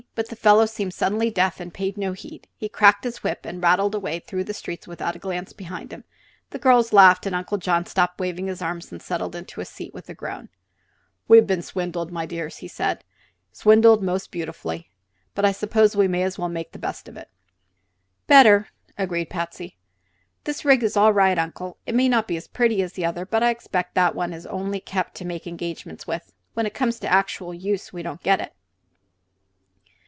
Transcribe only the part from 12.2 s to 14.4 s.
dears," he said; "swindled most